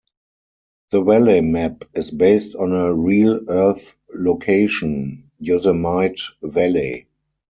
The 0.89 1.03
Valley 1.03 1.41
map 1.41 1.83
is 1.93 2.09
based 2.09 2.55
on 2.55 2.71
a 2.71 2.91
real 2.91 3.39
Earth 3.47 3.95
location: 4.15 5.29
Yosemite 5.37 6.23
Valley. 6.41 7.05